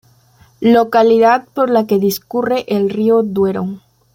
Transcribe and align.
Localidad 0.63 1.47
por 1.53 1.69
la 1.69 1.85
que 1.85 1.99
discurre 1.99 2.65
el 2.67 2.89
río 2.89 3.21
Duero. 3.21 3.67